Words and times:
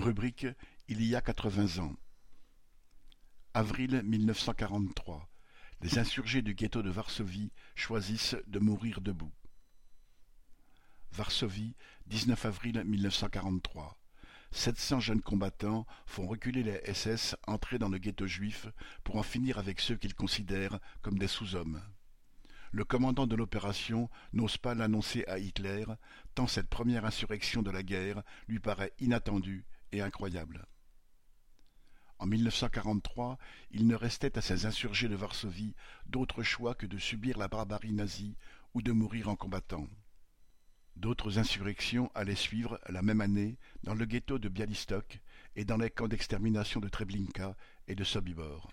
Rubrique 0.00 0.46
Il 0.88 1.04
y 1.04 1.14
a 1.14 1.20
quatre-vingts 1.20 1.78
ans. 1.78 1.94
Avril 3.52 4.02
mille 4.02 4.24
neuf 4.24 4.38
cent 4.38 4.54
quarante-trois. 4.54 5.28
Les 5.82 5.98
insurgés 5.98 6.40
du 6.40 6.54
ghetto 6.54 6.82
de 6.82 6.88
Varsovie 6.88 7.52
choisissent 7.74 8.36
de 8.46 8.58
mourir 8.58 9.02
debout. 9.02 9.32
Varsovie, 11.12 11.74
19 12.06 12.46
avril 12.46 12.82
1943. 12.82 13.98
700 14.52 15.00
jeunes 15.00 15.20
combattants 15.20 15.86
font 16.06 16.26
reculer 16.26 16.62
les 16.62 16.80
SS 16.94 17.36
entrés 17.46 17.78
dans 17.78 17.90
le 17.90 17.98
ghetto 17.98 18.26
juif 18.26 18.68
pour 19.04 19.16
en 19.16 19.22
finir 19.22 19.58
avec 19.58 19.80
ceux 19.80 19.96
qu'ils 19.96 20.14
considèrent 20.14 20.80
comme 21.02 21.18
des 21.18 21.28
sous-hommes. 21.28 21.82
Le 22.72 22.84
commandant 22.84 23.26
de 23.26 23.36
l'opération 23.36 24.08
n'ose 24.32 24.56
pas 24.56 24.74
l'annoncer 24.74 25.26
à 25.26 25.38
Hitler, 25.38 25.84
tant 26.34 26.46
cette 26.46 26.70
première 26.70 27.04
insurrection 27.04 27.62
de 27.62 27.70
la 27.70 27.82
guerre 27.82 28.22
lui 28.48 28.60
paraît 28.60 28.94
inattendue 28.98 29.66
et 29.92 30.00
incroyable. 30.00 30.66
En 32.18 32.26
1943, 32.26 33.38
il 33.70 33.86
ne 33.86 33.94
restait 33.94 34.36
à 34.36 34.42
ces 34.42 34.66
insurgés 34.66 35.08
de 35.08 35.14
Varsovie 35.14 35.74
d'autre 36.06 36.42
choix 36.42 36.74
que 36.74 36.86
de 36.86 36.98
subir 36.98 37.38
la 37.38 37.48
barbarie 37.48 37.92
nazie 37.92 38.36
ou 38.74 38.82
de 38.82 38.92
mourir 38.92 39.28
en 39.28 39.36
combattant. 39.36 39.88
D'autres 40.96 41.38
insurrections 41.38 42.10
allaient 42.14 42.34
suivre 42.34 42.78
la 42.90 43.00
même 43.00 43.22
année 43.22 43.56
dans 43.84 43.94
le 43.94 44.04
ghetto 44.04 44.38
de 44.38 44.50
Bialystok 44.50 45.20
et 45.56 45.64
dans 45.64 45.78
les 45.78 45.88
camps 45.88 46.08
d'extermination 46.08 46.78
de 46.78 46.90
Treblinka 46.90 47.56
et 47.88 47.94
de 47.94 48.04
Sobibor. 48.04 48.70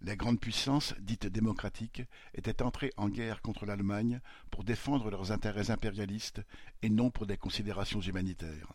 Les 0.00 0.16
grandes 0.16 0.40
puissances 0.40 0.94
dites 1.00 1.26
démocratiques 1.26 2.02
étaient 2.32 2.62
entrées 2.62 2.94
en 2.96 3.10
guerre 3.10 3.42
contre 3.42 3.66
l'Allemagne 3.66 4.20
pour 4.50 4.64
défendre 4.64 5.10
leurs 5.10 5.32
intérêts 5.32 5.70
impérialistes 5.70 6.40
et 6.80 6.88
non 6.88 7.10
pour 7.10 7.26
des 7.26 7.36
considérations 7.36 8.00
humanitaires. 8.00 8.72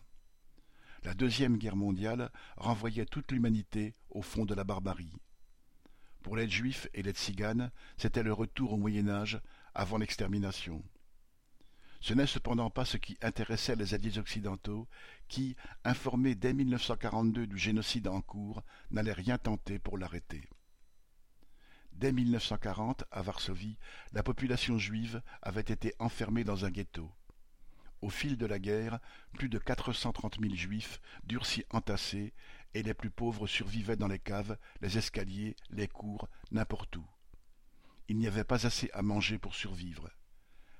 La 1.06 1.14
Deuxième 1.14 1.56
Guerre 1.56 1.76
mondiale 1.76 2.32
renvoyait 2.56 3.06
toute 3.06 3.30
l'humanité 3.30 3.94
au 4.10 4.22
fond 4.22 4.44
de 4.44 4.56
la 4.56 4.64
barbarie. 4.64 5.12
Pour 6.20 6.36
les 6.36 6.48
Juifs 6.48 6.88
et 6.94 7.02
les 7.04 7.12
Tziganes, 7.12 7.70
c'était 7.96 8.24
le 8.24 8.32
retour 8.32 8.72
au 8.72 8.76
Moyen 8.76 9.08
Âge 9.08 9.40
avant 9.72 9.98
l'extermination. 9.98 10.82
Ce 12.00 12.12
n'est 12.12 12.26
cependant 12.26 12.70
pas 12.70 12.84
ce 12.84 12.96
qui 12.96 13.16
intéressait 13.22 13.76
les 13.76 13.94
alliés 13.94 14.18
occidentaux, 14.18 14.88
qui, 15.28 15.54
informés 15.84 16.34
dès 16.34 16.52
1942 16.52 17.46
du 17.46 17.56
génocide 17.56 18.08
en 18.08 18.20
cours, 18.20 18.64
n'allaient 18.90 19.12
rien 19.12 19.38
tenter 19.38 19.78
pour 19.78 19.98
l'arrêter. 19.98 20.50
Dès 21.92 22.10
1940, 22.10 23.04
à 23.12 23.22
Varsovie, 23.22 23.78
la 24.12 24.24
population 24.24 24.76
juive 24.76 25.22
avait 25.40 25.60
été 25.60 25.94
enfermée 26.00 26.42
dans 26.42 26.64
un 26.64 26.70
ghetto. 26.72 27.12
Au 28.02 28.10
fil 28.10 28.36
de 28.36 28.46
la 28.46 28.58
guerre, 28.58 29.00
plus 29.34 29.48
de 29.48 29.58
quatre 29.58 29.92
cent 29.92 30.12
trente 30.12 30.38
mille 30.38 30.56
juifs 30.56 31.00
durent 31.24 31.46
s'y 31.46 31.64
entasser, 31.70 32.34
et 32.74 32.82
les 32.82 32.94
plus 32.94 33.10
pauvres 33.10 33.46
survivaient 33.46 33.96
dans 33.96 34.08
les 34.08 34.18
caves, 34.18 34.58
les 34.82 34.98
escaliers, 34.98 35.56
les 35.70 35.88
cours, 35.88 36.28
n'importe 36.50 36.96
où. 36.96 37.06
Il 38.08 38.18
n'y 38.18 38.26
avait 38.26 38.44
pas 38.44 38.66
assez 38.66 38.90
à 38.92 39.02
manger 39.02 39.38
pour 39.38 39.54
survivre. 39.54 40.10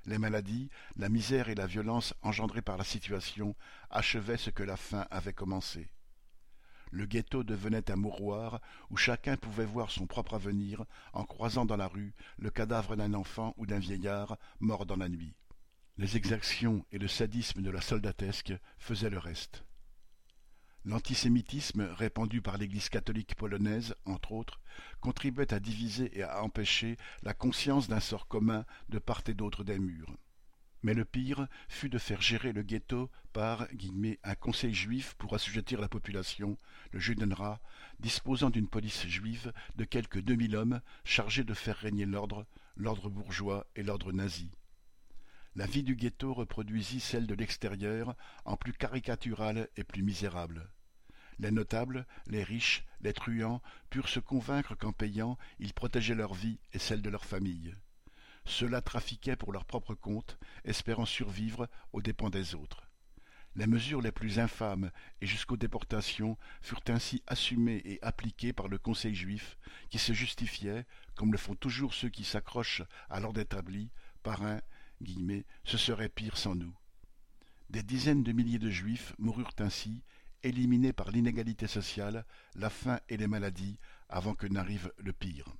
Les 0.04 0.18
maladies, 0.18 0.70
la 0.96 1.08
misère 1.08 1.48
et 1.48 1.56
la 1.56 1.66
violence 1.66 2.14
engendrées 2.22 2.62
par 2.62 2.76
la 2.76 2.84
situation 2.84 3.56
achevaient 3.90 4.36
ce 4.36 4.50
que 4.50 4.62
la 4.62 4.76
faim 4.76 5.06
avait 5.10 5.32
commencé. 5.32 5.90
Le 6.92 7.06
ghetto 7.06 7.42
devenait 7.42 7.90
un 7.90 7.96
mouroir 7.96 8.60
où 8.90 8.96
chacun 8.96 9.36
pouvait 9.36 9.64
voir 9.64 9.90
son 9.90 10.06
propre 10.06 10.34
avenir 10.34 10.84
en 11.12 11.24
croisant 11.24 11.64
dans 11.64 11.76
la 11.76 11.88
rue 11.88 12.14
le 12.38 12.50
cadavre 12.50 12.94
d'un 12.94 13.14
enfant 13.14 13.54
ou 13.56 13.66
d'un 13.66 13.80
vieillard 13.80 14.38
mort 14.60 14.86
dans 14.86 14.96
la 14.96 15.08
nuit. 15.08 15.34
Les 15.98 16.18
exactions 16.18 16.84
et 16.92 16.98
le 16.98 17.08
sadisme 17.08 17.62
de 17.62 17.70
la 17.70 17.80
soldatesque 17.80 18.52
faisaient 18.76 19.08
le 19.08 19.18
reste. 19.18 19.64
L'antisémitisme 20.84 21.80
répandu 21.80 22.42
par 22.42 22.58
l'Église 22.58 22.90
catholique 22.90 23.34
polonaise, 23.34 23.94
entre 24.04 24.32
autres, 24.32 24.60
contribuait 25.00 25.54
à 25.54 25.58
diviser 25.58 26.10
et 26.16 26.22
à 26.22 26.42
empêcher 26.42 26.98
la 27.22 27.32
conscience 27.32 27.88
d'un 27.88 28.00
sort 28.00 28.28
commun 28.28 28.66
de 28.90 28.98
part 28.98 29.22
et 29.26 29.32
d'autre 29.32 29.64
des 29.64 29.78
murs. 29.78 30.14
Mais 30.82 30.92
le 30.92 31.06
pire 31.06 31.48
fut 31.66 31.88
de 31.88 31.96
faire 31.96 32.20
gérer 32.20 32.52
le 32.52 32.62
ghetto 32.62 33.10
par 33.32 33.66
un 34.22 34.34
conseil 34.34 34.74
juif 34.74 35.14
pour 35.14 35.32
assujettir 35.32 35.80
la 35.80 35.88
population, 35.88 36.58
le 36.92 37.00
Judenrat, 37.00 37.58
disposant 38.00 38.50
d'une 38.50 38.68
police 38.68 39.06
juive 39.06 39.50
de 39.76 39.84
quelques 39.84 40.20
deux 40.20 40.36
mille 40.36 40.56
hommes 40.56 40.82
chargés 41.04 41.42
de 41.42 41.54
faire 41.54 41.78
régner 41.78 42.04
l'ordre, 42.04 42.46
l'ordre 42.76 43.08
bourgeois 43.08 43.66
et 43.76 43.82
l'ordre 43.82 44.12
nazi. 44.12 44.50
La 45.56 45.64
vie 45.64 45.82
du 45.82 45.96
ghetto 45.96 46.34
reproduisit 46.34 47.00
celle 47.00 47.26
de 47.26 47.34
l'extérieur 47.34 48.14
en 48.44 48.58
plus 48.58 48.74
caricaturale 48.74 49.70
et 49.78 49.84
plus 49.84 50.02
misérable. 50.02 50.70
Les 51.38 51.50
notables, 51.50 52.06
les 52.26 52.44
riches, 52.44 52.84
les 53.00 53.14
truands 53.14 53.62
purent 53.88 54.10
se 54.10 54.20
convaincre 54.20 54.74
qu'en 54.74 54.92
payant, 54.92 55.38
ils 55.58 55.72
protégeaient 55.72 56.14
leur 56.14 56.34
vie 56.34 56.58
et 56.74 56.78
celle 56.78 57.00
de 57.00 57.08
leur 57.08 57.24
famille. 57.24 57.74
Ceux-là 58.44 58.82
trafiquaient 58.82 59.36
pour 59.36 59.50
leur 59.50 59.64
propre 59.64 59.94
compte, 59.94 60.38
espérant 60.64 61.06
survivre 61.06 61.70
aux 61.94 62.02
dépens 62.02 62.28
des 62.28 62.54
autres. 62.54 62.86
Les 63.54 63.66
mesures 63.66 64.02
les 64.02 64.12
plus 64.12 64.38
infâmes 64.38 64.90
et 65.22 65.26
jusqu'aux 65.26 65.56
déportations 65.56 66.36
furent 66.60 66.84
ainsi 66.88 67.22
assumées 67.26 67.80
et 67.86 67.98
appliquées 68.02 68.52
par 68.52 68.68
le 68.68 68.76
Conseil 68.76 69.14
juif, 69.14 69.56
qui 69.88 69.98
se 69.98 70.12
justifiait, 70.12 70.84
comme 71.14 71.32
le 71.32 71.38
font 71.38 71.54
toujours 71.54 71.94
ceux 71.94 72.10
qui 72.10 72.24
s'accrochent 72.24 72.82
à 73.08 73.20
l'ordre 73.20 73.40
établi, 73.40 73.90
par 74.22 74.42
un 74.42 74.60
ce 75.64 75.76
serait 75.76 76.08
pire 76.08 76.36
sans 76.36 76.54
nous. 76.54 76.74
Des 77.70 77.82
dizaines 77.82 78.22
de 78.22 78.32
milliers 78.32 78.58
de 78.58 78.70
juifs 78.70 79.14
moururent 79.18 79.54
ainsi, 79.58 80.02
éliminés 80.42 80.92
par 80.92 81.10
l'inégalité 81.10 81.66
sociale, 81.66 82.24
la 82.54 82.70
faim 82.70 83.00
et 83.08 83.16
les 83.16 83.26
maladies, 83.26 83.78
avant 84.08 84.34
que 84.34 84.46
n'arrive 84.46 84.92
le 84.98 85.12
pire. 85.12 85.56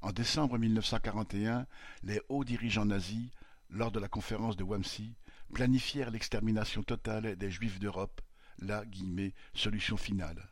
En 0.00 0.12
décembre 0.12 0.58
1941, 0.58 1.66
les 2.02 2.20
hauts 2.28 2.44
dirigeants 2.44 2.84
nazis, 2.84 3.30
lors 3.70 3.92
de 3.92 4.00
la 4.00 4.08
conférence 4.08 4.56
de 4.56 4.64
Wamsi, 4.64 5.16
planifièrent 5.52 6.10
l'extermination 6.10 6.82
totale 6.82 7.36
des 7.36 7.50
juifs 7.50 7.78
d'Europe, 7.78 8.20
la 8.58 8.84
solution 9.54 9.96
finale. 9.96 10.48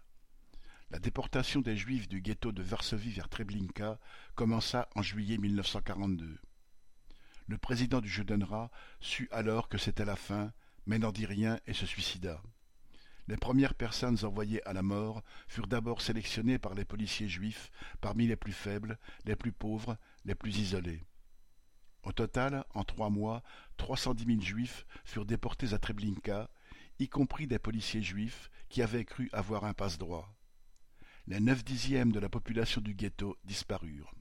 La 0.90 0.98
déportation 0.98 1.60
des 1.60 1.76
juifs 1.76 2.08
du 2.08 2.20
ghetto 2.20 2.50
de 2.50 2.62
Varsovie 2.62 3.12
vers 3.12 3.28
Treblinka 3.28 3.98
commença 4.34 4.88
en 4.96 5.02
juillet 5.02 5.38
1942. 5.38 6.38
Le 7.50 7.58
président 7.58 8.00
du 8.00 8.08
Judenrat 8.08 8.70
sut 9.00 9.28
alors 9.32 9.68
que 9.68 9.76
c'était 9.76 10.04
la 10.04 10.14
fin, 10.14 10.52
mais 10.86 11.00
n'en 11.00 11.10
dit 11.10 11.26
rien 11.26 11.58
et 11.66 11.72
se 11.72 11.84
suicida. 11.84 12.40
Les 13.26 13.36
premières 13.36 13.74
personnes 13.74 14.24
envoyées 14.24 14.64
à 14.68 14.72
la 14.72 14.82
mort 14.82 15.24
furent 15.48 15.66
d'abord 15.66 16.00
sélectionnées 16.00 16.60
par 16.60 16.74
les 16.74 16.84
policiers 16.84 17.28
juifs 17.28 17.72
parmi 18.00 18.28
les 18.28 18.36
plus 18.36 18.52
faibles, 18.52 19.00
les 19.24 19.34
plus 19.34 19.50
pauvres, 19.50 19.98
les 20.24 20.36
plus 20.36 20.58
isolés. 20.58 21.02
Au 22.04 22.12
total, 22.12 22.64
en 22.72 22.84
trois 22.84 23.10
mois, 23.10 23.42
trois 23.76 23.96
cent 23.96 24.14
dix 24.14 24.26
mille 24.26 24.44
juifs 24.44 24.86
furent 25.04 25.26
déportés 25.26 25.72
à 25.72 25.78
Treblinka, 25.80 26.50
y 27.00 27.08
compris 27.08 27.48
des 27.48 27.58
policiers 27.58 28.02
juifs 28.02 28.48
qui 28.68 28.80
avaient 28.80 29.04
cru 29.04 29.28
avoir 29.32 29.64
un 29.64 29.74
passe-droit. 29.74 30.32
Les 31.26 31.40
neuf 31.40 31.64
dixièmes 31.64 32.12
de 32.12 32.20
la 32.20 32.28
population 32.28 32.80
du 32.80 32.94
ghetto 32.94 33.36
disparurent. 33.42 34.14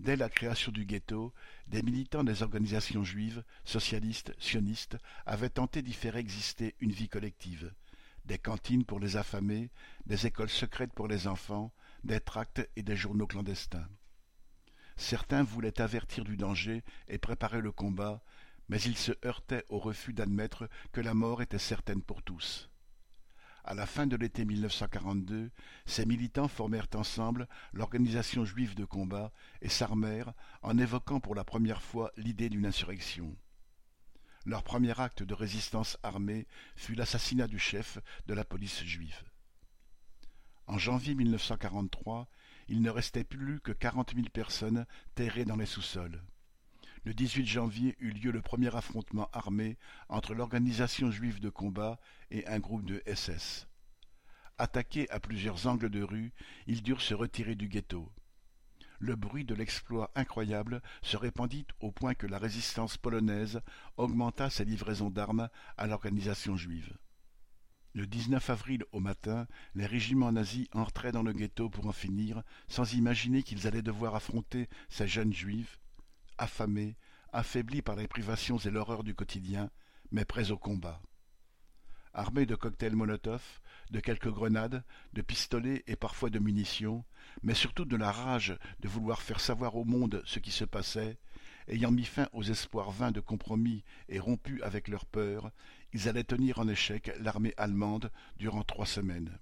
Dès 0.00 0.16
la 0.16 0.30
création 0.30 0.72
du 0.72 0.86
ghetto, 0.86 1.34
des 1.66 1.82
militants 1.82 2.24
des 2.24 2.42
organisations 2.42 3.04
juives, 3.04 3.44
socialistes, 3.64 4.34
sionistes, 4.38 4.96
avaient 5.26 5.50
tenté 5.50 5.82
d'y 5.82 5.92
faire 5.92 6.16
exister 6.16 6.74
une 6.80 6.90
vie 6.90 7.10
collective. 7.10 7.70
Des 8.24 8.38
cantines 8.38 8.86
pour 8.86 8.98
les 8.98 9.18
affamés, 9.18 9.68
des 10.06 10.26
écoles 10.26 10.48
secrètes 10.48 10.94
pour 10.94 11.06
les 11.06 11.26
enfants, 11.26 11.70
des 12.02 12.18
tracts 12.18 12.66
et 12.76 12.82
des 12.82 12.96
journaux 12.96 13.26
clandestins. 13.26 13.86
Certains 14.96 15.42
voulaient 15.42 15.82
avertir 15.82 16.24
du 16.24 16.38
danger 16.38 16.82
et 17.06 17.18
préparer 17.18 17.60
le 17.60 17.70
combat, 17.70 18.22
mais 18.70 18.80
ils 18.80 18.96
se 18.96 19.12
heurtaient 19.26 19.66
au 19.68 19.78
refus 19.78 20.14
d'admettre 20.14 20.70
que 20.92 21.02
la 21.02 21.12
mort 21.12 21.42
était 21.42 21.58
certaine 21.58 22.00
pour 22.00 22.22
tous. 22.22 22.69
À 23.70 23.74
la 23.74 23.86
fin 23.86 24.08
de 24.08 24.16
l'été 24.16 24.44
1942, 24.44 25.52
ces 25.86 26.04
militants 26.04 26.48
formèrent 26.48 26.88
ensemble 26.96 27.46
l'Organisation 27.72 28.44
juive 28.44 28.74
de 28.74 28.84
combat 28.84 29.30
et 29.62 29.68
s'armèrent 29.68 30.32
en 30.62 30.76
évoquant 30.76 31.20
pour 31.20 31.36
la 31.36 31.44
première 31.44 31.80
fois 31.80 32.10
l'idée 32.16 32.48
d'une 32.48 32.66
insurrection. 32.66 33.32
Leur 34.44 34.64
premier 34.64 34.98
acte 34.98 35.22
de 35.22 35.34
résistance 35.34 35.98
armée 36.02 36.48
fut 36.74 36.96
l'assassinat 36.96 37.46
du 37.46 37.60
chef 37.60 37.98
de 38.26 38.34
la 38.34 38.44
police 38.44 38.82
juive. 38.82 39.22
En 40.66 40.76
janvier 40.76 41.14
1943, 41.14 42.28
il 42.66 42.82
ne 42.82 42.90
restait 42.90 43.22
plus 43.22 43.60
que 43.60 43.70
quarante 43.70 44.16
mille 44.16 44.30
personnes 44.30 44.84
terrées 45.14 45.44
dans 45.44 45.54
les 45.54 45.64
sous-sols 45.66 46.20
le 47.04 47.14
18 47.14 47.46
janvier 47.46 47.96
eut 47.98 48.12
lieu 48.12 48.30
le 48.30 48.42
premier 48.42 48.74
affrontement 48.74 49.28
armé 49.32 49.78
entre 50.08 50.34
l'organisation 50.34 51.10
juive 51.10 51.40
de 51.40 51.48
combat 51.48 51.98
et 52.30 52.46
un 52.46 52.58
groupe 52.58 52.84
de 52.84 53.02
SS. 53.06 53.66
Attaqués 54.58 55.08
à 55.10 55.20
plusieurs 55.20 55.66
angles 55.66 55.88
de 55.88 56.02
rue, 56.02 56.32
ils 56.66 56.82
durent 56.82 57.00
se 57.00 57.14
retirer 57.14 57.54
du 57.54 57.68
ghetto. 57.68 58.12
le 58.98 59.16
bruit 59.16 59.46
de 59.46 59.54
l'exploit 59.54 60.10
incroyable 60.14 60.82
se 61.00 61.16
répandit 61.16 61.66
au 61.80 61.90
point 61.90 62.12
que 62.12 62.26
la 62.26 62.36
résistance 62.36 62.98
polonaise 62.98 63.62
augmenta 63.96 64.50
ses 64.50 64.66
livraisons 64.66 65.08
d'armes 65.08 65.48
à 65.78 65.86
l'organisation 65.86 66.54
juive. 66.54 66.98
Le 67.94 68.06
19 68.06 68.50
avril 68.50 68.84
au 68.92 69.00
matin, 69.00 69.48
les 69.74 69.86
régiments 69.86 70.30
nazis 70.30 70.68
entraient 70.72 71.12
dans 71.12 71.22
le 71.22 71.32
ghetto 71.32 71.70
pour 71.70 71.86
en 71.86 71.92
finir, 71.92 72.42
sans 72.68 72.92
imaginer 72.92 73.42
qu'ils 73.42 73.66
allaient 73.66 73.82
devoir 73.82 74.14
affronter 74.14 74.68
ces 74.90 75.08
jeunes 75.08 75.32
juifs, 75.32 75.80
affamés, 76.40 76.96
affaiblis 77.32 77.82
par 77.82 77.96
les 77.96 78.08
privations 78.08 78.58
et 78.58 78.70
l'horreur 78.70 79.04
du 79.04 79.14
quotidien, 79.14 79.70
mais 80.10 80.24
prêts 80.24 80.50
au 80.50 80.58
combat. 80.58 81.00
Armés 82.12 82.46
de 82.46 82.56
cocktails 82.56 82.96
Molotov, 82.96 83.60
de 83.90 84.00
quelques 84.00 84.30
grenades, 84.30 84.82
de 85.12 85.22
pistolets 85.22 85.84
et 85.86 85.94
parfois 85.94 86.30
de 86.30 86.40
munitions, 86.40 87.04
mais 87.42 87.54
surtout 87.54 87.84
de 87.84 87.96
la 87.96 88.10
rage 88.10 88.58
de 88.80 88.88
vouloir 88.88 89.22
faire 89.22 89.38
savoir 89.38 89.76
au 89.76 89.84
monde 89.84 90.22
ce 90.24 90.40
qui 90.40 90.50
se 90.50 90.64
passait, 90.64 91.18
ayant 91.68 91.92
mis 91.92 92.04
fin 92.04 92.28
aux 92.32 92.42
espoirs 92.42 92.90
vains 92.90 93.12
de 93.12 93.20
compromis 93.20 93.84
et 94.08 94.18
rompus 94.18 94.60
avec 94.62 94.88
leur 94.88 95.06
peur, 95.06 95.52
ils 95.92 96.08
allaient 96.08 96.24
tenir 96.24 96.58
en 96.58 96.66
échec 96.66 97.12
l'armée 97.20 97.54
allemande 97.56 98.10
durant 98.38 98.64
trois 98.64 98.86
semaines. 98.86 99.38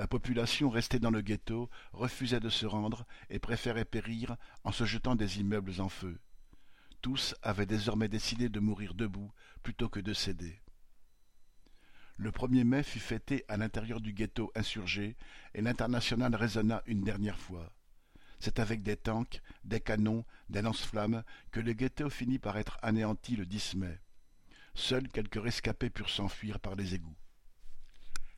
La 0.00 0.06
population 0.06 0.70
restée 0.70 0.98
dans 0.98 1.10
le 1.10 1.20
ghetto 1.20 1.68
refusait 1.92 2.40
de 2.40 2.48
se 2.48 2.64
rendre 2.64 3.04
et 3.28 3.38
préférait 3.38 3.84
périr 3.84 4.38
en 4.64 4.72
se 4.72 4.86
jetant 4.86 5.14
des 5.14 5.40
immeubles 5.40 5.78
en 5.78 5.90
feu. 5.90 6.18
Tous 7.02 7.34
avaient 7.42 7.66
désormais 7.66 8.08
décidé 8.08 8.48
de 8.48 8.60
mourir 8.60 8.94
debout 8.94 9.30
plutôt 9.62 9.90
que 9.90 10.00
de 10.00 10.14
céder. 10.14 10.62
Le 12.16 12.30
1er 12.30 12.64
mai 12.64 12.82
fut 12.82 12.98
fêté 12.98 13.44
à 13.48 13.58
l'intérieur 13.58 14.00
du 14.00 14.14
ghetto 14.14 14.50
insurgé 14.54 15.18
et 15.52 15.60
l'international 15.60 16.34
résonna 16.34 16.82
une 16.86 17.02
dernière 17.02 17.38
fois. 17.38 17.70
C'est 18.38 18.58
avec 18.58 18.82
des 18.82 18.96
tanks, 18.96 19.42
des 19.64 19.80
canons, 19.80 20.24
des 20.48 20.62
lance-flammes 20.62 21.24
que 21.50 21.60
le 21.60 21.74
ghetto 21.74 22.08
finit 22.08 22.38
par 22.38 22.56
être 22.56 22.78
anéanti 22.80 23.36
le 23.36 23.44
10 23.44 23.74
mai. 23.74 24.00
Seuls 24.72 25.08
quelques 25.08 25.42
rescapés 25.42 25.90
purent 25.90 26.08
s'enfuir 26.08 26.58
par 26.58 26.74
les 26.74 26.94
égouts. 26.94 27.18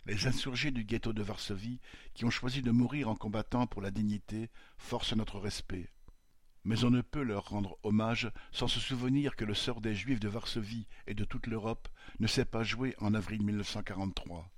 Les 0.04 0.26
insurgés 0.26 0.72
du 0.72 0.84
ghetto 0.84 1.12
de 1.12 1.22
Varsovie, 1.22 1.80
qui 2.14 2.24
ont 2.24 2.30
choisi 2.30 2.60
de 2.60 2.72
mourir 2.72 3.08
en 3.08 3.14
combattant 3.14 3.68
pour 3.68 3.82
la 3.82 3.92
dignité, 3.92 4.50
forcent 4.76 5.14
notre 5.14 5.38
respect. 5.38 5.90
Mais 6.64 6.82
on 6.82 6.90
ne 6.90 7.02
peut 7.02 7.22
leur 7.22 7.48
rendre 7.48 7.78
hommage 7.84 8.30
sans 8.50 8.66
se 8.66 8.80
souvenir 8.80 9.36
que 9.36 9.44
le 9.44 9.54
sort 9.54 9.80
des 9.80 9.94
Juifs 9.94 10.20
de 10.20 10.28
Varsovie 10.28 10.88
et 11.06 11.14
de 11.14 11.24
toute 11.24 11.46
l'Europe 11.46 11.88
ne 12.18 12.26
s'est 12.26 12.44
pas 12.44 12.64
joué 12.64 12.96
en 12.98 13.14
avril 13.14 13.44
1943. 13.44 14.50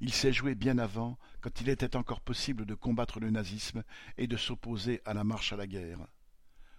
Il 0.00 0.12
s'est 0.12 0.32
joué 0.32 0.54
bien 0.54 0.78
avant, 0.78 1.16
quand 1.40 1.60
il 1.60 1.68
était 1.68 1.96
encore 1.96 2.20
possible 2.20 2.66
de 2.66 2.74
combattre 2.74 3.20
le 3.20 3.30
nazisme 3.30 3.84
et 4.16 4.26
de 4.26 4.36
s'opposer 4.36 5.00
à 5.04 5.14
la 5.14 5.24
marche 5.24 5.52
à 5.52 5.56
la 5.56 5.66
guerre. 5.66 6.06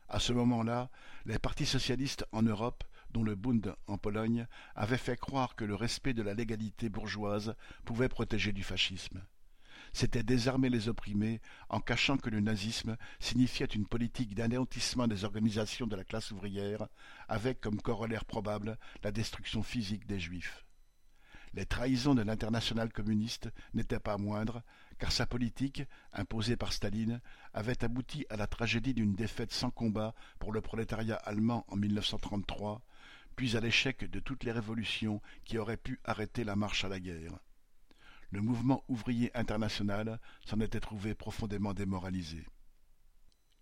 À 0.09 0.19
ce 0.19 0.33
moment-là, 0.33 0.89
les 1.25 1.39
partis 1.39 1.65
socialistes 1.65 2.25
en 2.31 2.41
Europe, 2.41 2.83
dont 3.11 3.23
le 3.23 3.35
Bund 3.35 3.75
en 3.87 3.97
Pologne, 3.97 4.47
avaient 4.75 4.97
fait 4.97 5.19
croire 5.19 5.55
que 5.55 5.65
le 5.65 5.75
respect 5.75 6.13
de 6.13 6.21
la 6.21 6.33
légalité 6.33 6.89
bourgeoise 6.89 7.55
pouvait 7.85 8.09
protéger 8.09 8.51
du 8.51 8.63
fascisme. 8.63 9.21
C'était 9.93 10.23
désarmer 10.23 10.69
les 10.69 10.87
opprimés 10.87 11.41
en 11.69 11.79
cachant 11.79 12.17
que 12.17 12.29
le 12.29 12.39
nazisme 12.39 12.97
signifiait 13.19 13.65
une 13.65 13.87
politique 13.87 14.35
d'anéantissement 14.35 15.07
des 15.07 15.23
organisations 15.23 15.87
de 15.87 15.95
la 15.95 16.03
classe 16.03 16.31
ouvrière, 16.31 16.87
avec 17.27 17.59
comme 17.59 17.81
corollaire 17.81 18.25
probable 18.25 18.77
la 19.03 19.11
destruction 19.11 19.63
physique 19.63 20.05
des 20.05 20.19
juifs. 20.19 20.65
Les 21.53 21.65
trahisons 21.65 22.13
de 22.13 22.21
l'internationale 22.21 22.93
communiste 22.93 23.49
n'étaient 23.73 23.99
pas 23.99 24.17
moindres, 24.17 24.61
car 24.99 25.11
sa 25.11 25.25
politique, 25.25 25.83
imposée 26.13 26.55
par 26.55 26.73
Staline, 26.73 27.21
avait 27.53 27.83
abouti 27.83 28.25
à 28.29 28.37
la 28.37 28.45
tragédie 28.45 28.93
d'une 28.93 29.15
défaite 29.15 29.51
sans 29.51 29.71
combat 29.71 30.13
pour 30.37 30.51
le 30.51 30.61
prolétariat 30.61 31.15
allemand 31.15 31.65
en 31.69 31.75
1933, 31.75 32.81
puis 33.39 33.55
à 33.55 33.61
l'échec 33.61 34.03
de 34.03 34.19
toutes 34.19 34.43
les 34.43 34.51
révolutions 34.51 35.21
qui 35.45 35.57
auraient 35.57 35.77
pu 35.77 36.01
arrêter 36.03 36.43
la 36.43 36.57
marche 36.57 36.83
à 36.83 36.89
la 36.89 36.99
guerre. 36.99 37.39
Le 38.31 38.41
mouvement 38.41 38.83
ouvrier 38.89 39.31
international 39.33 40.19
s'en 40.45 40.59
était 40.59 40.81
trouvé 40.81 41.15
profondément 41.15 41.73
démoralisé. 41.73 42.45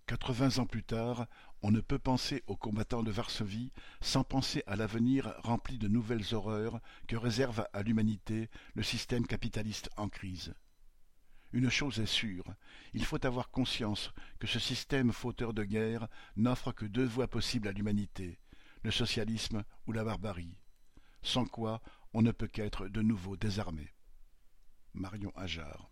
Quatre-vingts 0.08 0.58
ans 0.58 0.66
plus 0.66 0.82
tard, 0.82 1.28
on 1.62 1.70
ne 1.70 1.80
peut 1.80 2.00
penser 2.00 2.44
aux 2.48 2.56
combattants 2.56 3.04
de 3.04 3.12
Varsovie 3.12 3.72
sans 4.02 4.24
penser 4.24 4.64
à 4.66 4.76
l'avenir 4.76 5.36
rempli 5.44 5.78
de 5.78 5.88
nouvelles 5.88 6.34
horreurs 6.34 6.80
que 7.08 7.16
réserve 7.16 7.68
à 7.72 7.84
l'humanité 7.84 8.50
le 8.74 8.82
système 8.82 9.28
capitaliste 9.28 9.92
en 9.96 10.10
crise. 10.10 10.56
Une 11.54 11.70
chose 11.70 12.00
est 12.00 12.08
sûre, 12.08 12.46
il 12.96 13.06
faut 13.06 13.24
avoir 13.24 13.52
conscience 13.52 14.12
que 14.40 14.48
ce 14.48 14.58
système 14.58 15.12
fauteur 15.12 15.54
de 15.54 15.64
guerre 15.64 16.08
n'offre 16.36 16.72
que 16.72 16.88
deux 16.88 17.06
voies 17.06 17.28
possibles 17.28 17.68
à 17.68 17.72
l'humanité, 17.72 18.40
le 18.88 18.92
socialisme 18.92 19.66
ou 19.86 19.92
la 19.92 20.06
barbarie, 20.06 20.56
sans 21.22 21.46
quoi 21.46 21.82
on 22.14 22.22
ne 22.22 22.32
peut 22.32 22.48
qu'être 22.48 22.88
de 22.88 23.02
nouveau 23.02 23.36
désarmé. 23.36 23.94
Marion 24.94 25.34
Ajar 25.36 25.92